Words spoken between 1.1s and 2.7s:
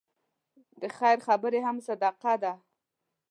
خبرې هم صدقه ده.